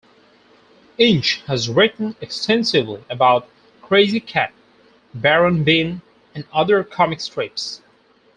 Inge 0.97 1.43
has 1.45 1.69
written 1.69 2.15
extensively 2.21 3.03
about 3.07 3.47
"Krazy 3.83 4.19
Kat", 4.25 4.51
"Baron 5.13 5.63
Bean" 5.63 6.01
and 6.33 6.43
other 6.51 6.83
comic 6.83 7.19
strips. 7.19 7.83